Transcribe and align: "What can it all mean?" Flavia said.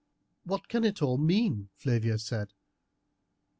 "What 0.45 0.67
can 0.67 0.83
it 0.83 1.03
all 1.03 1.19
mean?" 1.19 1.69
Flavia 1.75 2.17
said. 2.17 2.51